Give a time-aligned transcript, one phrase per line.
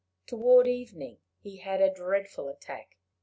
[0.25, 2.97] Toward evening he had a dreadful attack.